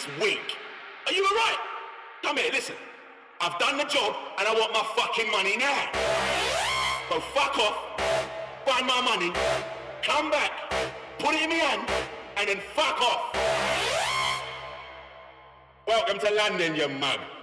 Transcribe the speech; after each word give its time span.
next 0.00 0.22
week. 0.22 0.56
Are 1.06 1.12
you 1.12 1.24
alright? 1.24 1.58
Come 2.22 2.36
here, 2.36 2.50
listen. 2.52 2.76
I've 3.40 3.58
done 3.58 3.76
the 3.78 3.84
job 3.84 4.14
and 4.38 4.46
I 4.46 4.52
want 4.54 4.72
my 4.72 4.84
fucking 4.96 5.30
money 5.30 5.56
now. 5.56 5.88
So 7.08 7.20
fuck 7.34 7.58
off, 7.58 8.00
find 8.66 8.86
my 8.86 9.00
money, 9.00 9.32
come 10.02 10.30
back, 10.30 10.52
put 11.18 11.34
it 11.34 11.42
in 11.42 11.50
my 11.50 11.56
hand, 11.56 11.88
and 12.36 12.48
then 12.48 12.60
fuck 12.74 13.00
off. 13.00 13.34
Welcome 15.86 16.18
to 16.20 16.34
London, 16.34 16.76
you 16.76 16.88
mug. 16.88 17.39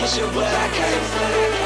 You, 0.00 0.26
but 0.32 0.44
I 0.44 0.68
can't. 0.68 1.48
Baby, 1.50 1.57